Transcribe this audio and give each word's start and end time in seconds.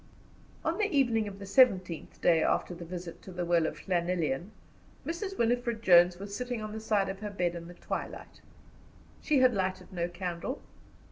On 0.65 0.79
the 0.79 0.87
evening 0.89 1.27
of 1.27 1.37
the 1.37 1.45
seventeenth 1.45 2.19
day 2.23 2.41
after 2.41 2.73
the 2.73 2.85
visit 2.85 3.21
to 3.21 3.31
the 3.31 3.45
well 3.45 3.67
of 3.67 3.87
Llanelian, 3.87 4.49
Mrs. 5.05 5.37
Winifred 5.37 5.83
Jones 5.83 6.17
was 6.17 6.35
sitting 6.35 6.59
on 6.59 6.71
the 6.71 6.79
side 6.79 7.07
of 7.07 7.19
her 7.19 7.29
bed 7.29 7.53
in 7.53 7.67
the 7.67 7.75
twilight. 7.75 8.41
She 9.21 9.37
had 9.41 9.53
lighted 9.53 9.93
no 9.93 10.07
candle. 10.07 10.59